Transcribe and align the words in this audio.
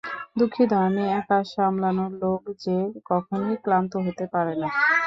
দুঃখিত, 0.37 0.71
আমি 0.85 1.03
একা 1.19 1.39
সামলানোর 1.51 2.11
লোক 2.21 2.41
যে 2.63 2.77
কখনোই 3.09 3.55
ক্লান্ত 3.63 3.93
হতে 4.05 4.25
পারে 4.33 4.53
না। 4.61 4.67